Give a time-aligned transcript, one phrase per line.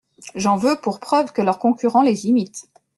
[0.33, 2.67] J’en veux pour preuve que leurs concurrents les imitent.